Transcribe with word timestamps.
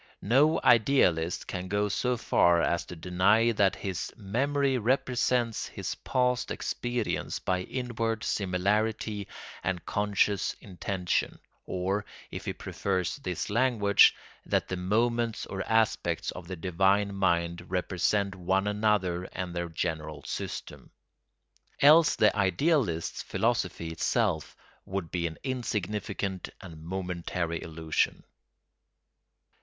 No 0.23 0.59
idealist 0.63 1.45
can 1.45 1.67
go 1.67 1.87
so 1.87 2.17
far 2.17 2.59
as 2.59 2.87
to 2.87 2.95
deny 2.95 3.51
that 3.51 3.75
his 3.75 4.11
memory 4.17 4.79
represents 4.79 5.67
his 5.67 5.93
past 5.93 6.49
experience 6.49 7.37
by 7.37 7.59
inward 7.61 8.23
similarity 8.23 9.27
and 9.63 9.85
conscious 9.85 10.55
intention, 10.59 11.37
or, 11.67 12.03
if 12.31 12.45
he 12.45 12.53
prefers 12.53 13.17
this 13.17 13.51
language, 13.51 14.15
that 14.43 14.69
the 14.69 14.75
moments 14.75 15.45
or 15.45 15.61
aspects 15.67 16.31
of 16.31 16.47
the 16.47 16.55
divine 16.55 17.13
mind 17.13 17.69
represent 17.69 18.33
one 18.33 18.65
another 18.65 19.25
and 19.33 19.55
their 19.55 19.69
general 19.69 20.23
system. 20.23 20.89
Else 21.79 22.15
the 22.15 22.35
idealist's 22.35 23.21
philosophy 23.21 23.89
itself 23.91 24.55
would 24.83 25.11
be 25.11 25.27
an 25.27 25.37
insignificant 25.43 26.49
and 26.59 26.81
momentary 26.83 27.61
illusion. 27.61 28.23